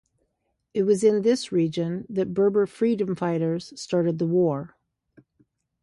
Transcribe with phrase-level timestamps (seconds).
[0.73, 4.75] It was in this region that Berber freedom fighters started the war.